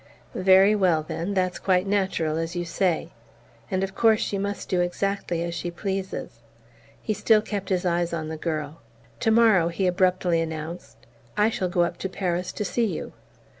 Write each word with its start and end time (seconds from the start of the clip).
"Very 0.33 0.73
well, 0.73 1.03
then: 1.03 1.35
that's 1.35 1.59
quite 1.59 1.85
natural, 1.85 2.35
as 2.37 2.55
you 2.55 2.65
say. 2.65 3.11
And 3.69 3.83
of 3.83 3.93
course 3.93 4.19
she 4.19 4.39
must 4.39 4.67
do 4.67 4.81
exactly 4.81 5.43
as 5.43 5.53
she 5.53 5.69
pleases." 5.69 6.39
He 7.03 7.13
still 7.13 7.43
kept 7.43 7.69
his 7.69 7.85
eyes 7.85 8.11
on 8.11 8.27
the 8.27 8.35
girl. 8.35 8.81
"Tomorrow," 9.19 9.67
he 9.67 9.85
abruptly 9.85 10.41
announced, 10.41 10.97
"I 11.37 11.51
shall 11.51 11.69
go 11.69 11.83
up 11.83 11.97
to 11.99 12.09
Paris 12.09 12.51
to 12.53 12.65
see 12.65 12.85
you." 12.87 13.13